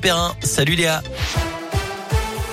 Perrin. 0.00 0.30
Salut 0.44 0.76
Léa. 0.76 1.02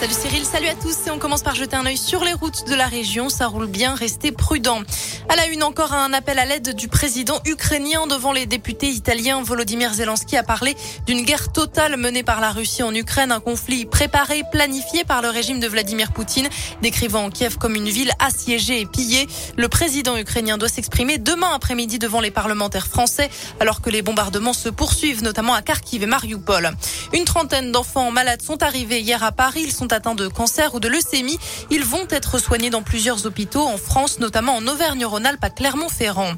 Salut 0.00 0.14
Cyril, 0.14 0.44
salut 0.46 0.68
à 0.68 0.74
tous 0.74 0.96
et 1.06 1.10
on 1.10 1.18
commence 1.18 1.42
par 1.42 1.54
jeter 1.54 1.76
un 1.76 1.84
œil 1.84 1.98
sur 1.98 2.24
les 2.24 2.32
routes 2.32 2.66
de 2.66 2.74
la 2.74 2.86
région. 2.86 3.28
Ça 3.28 3.48
roule 3.48 3.66
bien, 3.66 3.94
restez 3.94 4.32
prudents. 4.32 4.80
À 5.28 5.36
la 5.36 5.46
une, 5.48 5.62
encore 5.62 5.92
un 5.92 6.14
appel 6.14 6.38
à 6.38 6.46
l'aide 6.46 6.74
du 6.74 6.88
président 6.88 7.38
ukrainien 7.44 8.06
devant 8.06 8.32
les 8.32 8.46
députés 8.46 8.88
italiens. 8.88 9.42
Volodymyr 9.42 9.92
Zelensky 9.92 10.38
a 10.38 10.42
parlé 10.42 10.74
d'une 11.06 11.20
guerre 11.20 11.52
totale 11.52 11.98
menée 11.98 12.22
par 12.22 12.40
la 12.40 12.50
Russie 12.50 12.82
en 12.82 12.94
Ukraine, 12.94 13.30
un 13.30 13.40
conflit 13.40 13.84
préparé, 13.84 14.42
planifié 14.50 15.04
par 15.04 15.20
le 15.20 15.28
régime 15.28 15.60
de 15.60 15.68
Vladimir 15.68 16.12
Poutine, 16.12 16.48
décrivant 16.80 17.28
Kiev 17.28 17.58
comme 17.58 17.74
une 17.74 17.90
ville 17.90 18.12
assiégée 18.20 18.80
et 18.80 18.86
pillée. 18.86 19.28
Le 19.58 19.68
président 19.68 20.16
ukrainien 20.16 20.56
doit 20.56 20.70
s'exprimer 20.70 21.18
demain 21.18 21.50
après-midi 21.54 21.98
devant 21.98 22.22
les 22.22 22.30
parlementaires 22.30 22.86
français, 22.86 23.28
alors 23.60 23.82
que 23.82 23.90
les 23.90 24.00
bombardements 24.00 24.54
se 24.54 24.70
poursuivent, 24.70 25.22
notamment 25.22 25.52
à 25.52 25.60
Kharkiv 25.60 26.02
et 26.02 26.06
Mariupol. 26.06 26.70
Une 27.12 27.26
trentaine 27.26 27.70
d'enfants 27.70 28.10
malades 28.10 28.40
sont 28.40 28.62
arrivés 28.62 29.00
hier 29.00 29.22
à 29.22 29.30
Paris. 29.30 29.64
Ils 29.64 29.72
sont 29.72 29.89
atteints 29.92 30.14
de 30.14 30.28
cancer 30.28 30.74
ou 30.74 30.80
de 30.80 30.88
leucémie. 30.88 31.38
Ils 31.70 31.84
vont 31.84 32.06
être 32.10 32.38
soignés 32.38 32.70
dans 32.70 32.82
plusieurs 32.82 33.26
hôpitaux 33.26 33.66
en 33.66 33.76
France, 33.76 34.18
notamment 34.18 34.54
en 34.56 34.66
Auvergne-Rhône-Alpes 34.66 35.44
à 35.44 35.50
Clermont-Ferrand. 35.50 36.34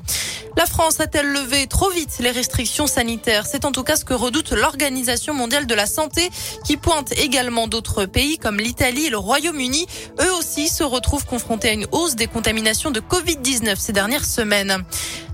La 0.56 0.66
France 0.66 1.00
a-t-elle 1.00 1.32
levé 1.32 1.66
trop 1.66 1.88
vite 1.90 2.18
les 2.20 2.30
restrictions 2.30 2.86
sanitaires? 2.86 3.46
C'est 3.46 3.64
en 3.64 3.72
tout 3.72 3.82
cas 3.82 3.96
ce 3.96 4.04
que 4.04 4.12
redoute 4.12 4.52
l'Organisation 4.52 5.32
mondiale 5.32 5.66
de 5.66 5.74
la 5.74 5.86
santé 5.86 6.30
qui 6.64 6.76
pointe 6.76 7.12
également 7.18 7.68
d'autres 7.68 8.04
pays 8.04 8.38
comme 8.38 8.58
l'Italie 8.58 9.06
et 9.06 9.10
le 9.10 9.18
Royaume-Uni. 9.18 9.86
Eux 10.20 10.32
aussi 10.34 10.68
se 10.68 10.84
retrouvent 10.84 11.24
confrontés 11.24 11.70
à 11.70 11.72
une 11.72 11.86
hausse 11.92 12.16
des 12.16 12.26
contaminations 12.26 12.90
de 12.90 13.00
Covid-19 13.00 13.76
ces 13.76 13.92
dernières 13.92 14.26
semaines. 14.26 14.84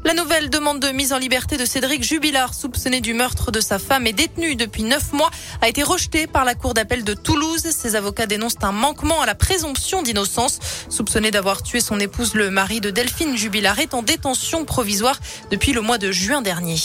La 0.04 0.14
nouvelle 0.14 0.48
demande 0.48 0.80
de 0.80 0.88
mise 0.88 1.12
en 1.12 1.18
liberté 1.18 1.56
de 1.56 1.64
Cédric 1.64 2.02
Jubilard, 2.02 2.54
soupçonné 2.54 3.00
du 3.00 3.14
meurtre 3.14 3.50
de 3.50 3.60
sa 3.60 3.78
femme 3.78 4.06
et 4.06 4.12
détenu 4.12 4.56
depuis 4.56 4.84
neuf 4.84 5.12
mois, 5.12 5.30
a 5.60 5.68
été 5.68 5.82
rejetée 5.82 6.26
par 6.26 6.44
la 6.44 6.54
Cour 6.54 6.72
d'appel 6.72 7.04
de 7.04 7.14
Toulouse. 7.14 7.62
Ses 7.62 7.96
avocats 7.96 8.26
dénoncent 8.26 8.62
un 8.62 8.72
manquement 8.72 9.20
à 9.20 9.26
la 9.26 9.34
présomption 9.34 10.02
d'innocence. 10.02 10.60
Soupçonné 10.88 11.30
d'avoir 11.30 11.62
tué 11.62 11.80
son 11.80 12.00
épouse, 12.00 12.34
le 12.34 12.50
mari 12.50 12.80
de 12.80 12.90
Delphine 12.90 13.36
Jubilard 13.36 13.78
est 13.80 13.92
en 13.92 14.02
détention 14.02 14.64
provisoire 14.64 15.18
depuis 15.50 15.72
le 15.72 15.80
mois 15.80 15.98
de 15.98 16.10
juin 16.12 16.42
dernier. 16.42 16.78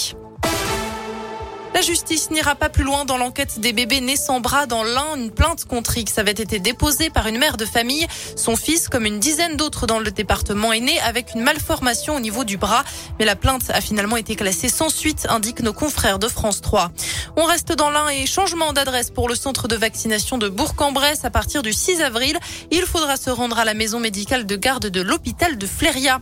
La 1.73 1.81
justice 1.81 2.29
n'ira 2.29 2.53
pas 2.53 2.69
plus 2.69 2.83
loin 2.83 3.03
dans 3.03 3.17
l'enquête 3.17 3.59
des 3.59 3.73
bébés 3.73 3.99
nés 3.99 4.15
sans 4.15 4.39
bras 4.39 4.67
dans 4.67 4.83
l'un. 4.83 5.15
Une 5.17 5.31
plainte 5.31 5.65
contre 5.65 5.97
X 5.97 6.19
avait 6.19 6.31
été 6.31 6.59
déposée 6.59 7.09
par 7.09 7.25
une 7.25 7.39
mère 7.39 7.57
de 7.57 7.65
famille. 7.65 8.05
Son 8.35 8.55
fils, 8.55 8.89
comme 8.89 9.05
une 9.05 9.19
dizaine 9.19 9.57
d'autres 9.57 9.87
dans 9.87 9.97
le 9.97 10.11
département, 10.11 10.71
est 10.71 10.79
né 10.79 10.99
avec 10.99 11.33
une 11.33 11.41
malformation 11.41 12.15
au 12.15 12.19
niveau 12.19 12.43
du 12.43 12.57
bras. 12.57 12.83
Mais 13.17 13.25
la 13.25 13.35
plainte 13.35 13.71
a 13.71 13.81
finalement 13.81 14.17
été 14.17 14.35
classée 14.35 14.69
sans 14.69 14.89
suite, 14.89 15.25
indiquent 15.29 15.61
nos 15.61 15.73
confrères 15.73 16.19
de 16.19 16.27
France 16.27 16.61
3. 16.61 16.91
On 17.37 17.45
reste 17.45 17.73
dans 17.73 17.89
l'un 17.89 18.07
et 18.09 18.27
changement 18.27 18.71
d'adresse 18.71 19.09
pour 19.09 19.27
le 19.27 19.33
centre 19.33 19.67
de 19.67 19.75
vaccination 19.75 20.37
de 20.37 20.49
Bourg-en-Bresse 20.49 21.25
à 21.25 21.31
partir 21.31 21.63
du 21.63 21.73
6 21.73 22.01
avril. 22.01 22.37
Il 22.69 22.83
faudra 22.83 23.17
se 23.17 23.31
rendre 23.31 23.57
à 23.57 23.65
la 23.65 23.73
maison 23.73 23.99
médicale 23.99 24.45
de 24.45 24.55
garde 24.55 24.87
de 24.87 25.01
l'hôpital 25.01 25.57
de 25.57 25.65
Fléria. 25.65 26.21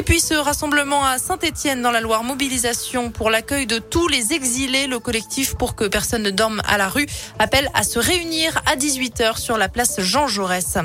Et 0.00 0.02
puis 0.02 0.18
ce 0.18 0.32
rassemblement 0.32 1.04
à 1.04 1.18
Saint-Étienne 1.18 1.82
dans 1.82 1.90
la 1.90 2.00
Loire, 2.00 2.24
mobilisation 2.24 3.10
pour 3.10 3.28
l'accueil 3.28 3.66
de 3.66 3.78
tous 3.78 4.08
les 4.08 4.32
exilés. 4.32 4.86
Le 4.86 4.98
collectif 4.98 5.56
pour 5.56 5.74
que 5.74 5.84
personne 5.84 6.22
ne 6.22 6.30
dorme 6.30 6.62
à 6.66 6.78
la 6.78 6.88
rue 6.88 7.04
appelle 7.38 7.68
à 7.74 7.82
se 7.82 7.98
réunir 7.98 8.62
à 8.64 8.76
18h 8.76 9.36
sur 9.36 9.58
la 9.58 9.68
place 9.68 10.00
Jean 10.00 10.26
Jaurès. 10.26 10.78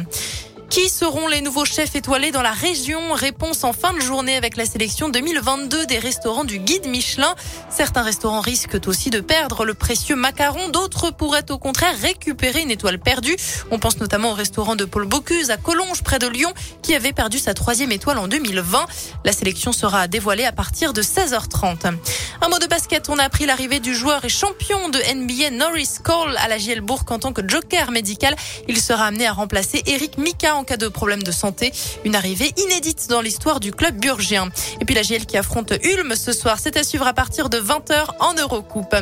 Qui 0.69 0.89
seront 0.89 1.27
les 1.27 1.41
nouveaux 1.41 1.63
chefs 1.63 1.95
étoilés 1.95 2.31
dans 2.31 2.41
la 2.41 2.51
région? 2.51 3.13
Réponse 3.13 3.63
en 3.63 3.71
fin 3.71 3.93
de 3.93 3.99
journée 3.99 4.35
avec 4.35 4.57
la 4.57 4.65
sélection 4.65 5.09
2022 5.09 5.85
des 5.85 5.99
restaurants 5.99 6.43
du 6.43 6.59
guide 6.59 6.87
Michelin. 6.87 7.33
Certains 7.69 8.01
restaurants 8.01 8.41
risquent 8.41 8.87
aussi 8.87 9.09
de 9.09 9.21
perdre 9.21 9.63
le 9.63 9.73
précieux 9.73 10.15
macaron. 10.15 10.69
D'autres 10.69 11.11
pourraient 11.11 11.49
au 11.51 11.57
contraire 11.57 11.95
récupérer 12.01 12.61
une 12.61 12.71
étoile 12.71 12.99
perdue. 12.99 13.35
On 13.71 13.79
pense 13.79 13.99
notamment 13.99 14.31
au 14.31 14.33
restaurant 14.33 14.75
de 14.75 14.85
Paul 14.85 15.05
Bocuse 15.05 15.49
à 15.49 15.57
Collonges 15.57 16.03
près 16.03 16.19
de 16.19 16.27
Lyon 16.27 16.53
qui 16.81 16.93
avait 16.95 17.13
perdu 17.13 17.39
sa 17.39 17.53
troisième 17.53 17.91
étoile 17.91 18.17
en 18.17 18.27
2020. 18.27 18.85
La 19.23 19.31
sélection 19.31 19.71
sera 19.71 20.07
dévoilée 20.07 20.45
à 20.45 20.51
partir 20.51 20.93
de 20.93 21.01
16h30. 21.01 21.93
Un 22.41 22.49
mot 22.49 22.59
de 22.59 22.67
basket, 22.67 23.09
on 23.09 23.17
a 23.17 23.23
appris 23.23 23.45
l'arrivée 23.45 23.79
du 23.79 23.95
joueur 23.95 24.25
et 24.25 24.29
champion 24.29 24.89
de 24.89 24.99
NBA 24.99 25.51
Norris 25.51 25.99
Cole 26.03 26.35
à 26.37 26.47
la 26.47 26.57
JL 26.57 26.81
Bourg 26.81 27.05
en 27.09 27.19
tant 27.19 27.31
que 27.31 27.47
joker 27.47 27.91
médical. 27.91 28.35
Il 28.67 28.79
sera 28.79 29.05
amené 29.05 29.25
à 29.25 29.31
remplacer 29.31 29.81
Eric 29.85 30.17
Mika 30.17 30.54
en 30.55 30.63
cas 30.63 30.77
de 30.77 30.87
problème 30.87 31.23
de 31.23 31.31
santé. 31.31 31.71
Une 32.03 32.15
arrivée 32.15 32.53
inédite 32.57 33.07
dans 33.09 33.21
l'histoire 33.21 33.59
du 33.59 33.71
club 33.71 33.99
burgien. 33.99 34.49
Et 34.81 34.85
puis 34.85 34.95
la 34.95 35.01
GL 35.01 35.25
qui 35.25 35.37
affronte 35.37 35.73
Ulm 35.83 36.15
ce 36.15 36.31
soir, 36.31 36.57
c'est 36.59 36.77
à 36.77 36.83
suivre 36.83 37.07
à 37.07 37.13
partir 37.13 37.49
de 37.49 37.59
20h 37.59 38.05
en 38.19 38.33
Eurocoupe. 38.33 38.95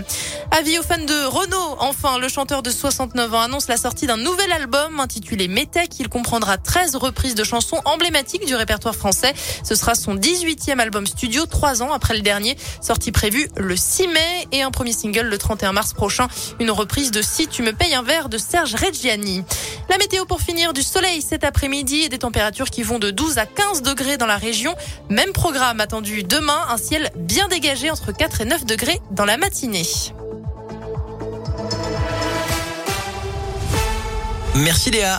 Avis 0.51 0.79
aux 0.79 0.83
fans 0.83 0.97
de 0.97 1.25
Renault, 1.25 1.77
enfin, 1.79 2.17
le 2.17 2.27
chanteur 2.27 2.63
de 2.63 2.69
69 2.69 3.33
ans 3.33 3.41
annonce 3.41 3.67
la 3.67 3.77
sortie 3.77 4.07
d'un 4.07 4.17
nouvel 4.17 4.51
album 4.51 4.99
intitulé 4.99 5.47
Metec. 5.47 5.99
Il 5.99 6.09
comprendra 6.09 6.57
13 6.57 6.95
reprises 6.95 7.35
de 7.35 7.43
chansons 7.43 7.79
emblématiques 7.85 8.45
du 8.45 8.55
répertoire 8.55 8.95
français. 8.95 9.33
Ce 9.63 9.75
sera 9.75 9.95
son 9.95 10.15
18e 10.15 10.79
album 10.79 11.07
studio, 11.07 11.45
trois 11.45 11.81
ans 11.81 11.91
après 11.91 12.15
le 12.15 12.21
dernier, 12.21 12.57
sorti 12.81 13.11
prévu 13.11 13.47
le 13.57 13.75
6 13.75 14.07
mai 14.07 14.47
et 14.51 14.61
un 14.61 14.71
premier 14.71 14.93
single 14.93 15.27
le 15.27 15.37
31 15.37 15.73
mars 15.73 15.93
prochain. 15.93 16.27
Une 16.59 16.71
reprise 16.71 17.11
de 17.11 17.21
Si 17.21 17.47
tu 17.47 17.63
me 17.63 17.73
payes 17.73 17.93
un 17.93 18.03
verre 18.03 18.29
de 18.29 18.37
Serge 18.37 18.75
Reggiani. 18.75 19.43
La 19.89 19.97
météo 19.97 20.25
pour 20.25 20.41
finir, 20.41 20.73
du 20.73 20.81
soleil 20.81 21.21
cet 21.21 21.43
après-midi 21.43 22.01
et 22.01 22.09
des 22.09 22.19
températures 22.19 22.69
qui 22.69 22.83
vont 22.83 22.99
de 22.99 23.11
12 23.11 23.37
à 23.37 23.45
15 23.45 23.81
degrés 23.81 24.17
dans 24.17 24.25
la 24.25 24.37
région. 24.37 24.75
Même 25.09 25.31
programme 25.33 25.81
attendu 25.81 26.23
demain, 26.23 26.65
un 26.69 26.77
ciel 26.77 27.11
bien 27.15 27.47
dégagé 27.47 27.89
entre 27.89 28.11
4 28.11 28.41
et 28.41 28.45
9 28.45 28.65
degrés 28.65 28.99
dans 29.11 29.25
la 29.25 29.37
matinée. 29.37 29.85
Merci 34.55 34.91
Léa. 34.91 35.11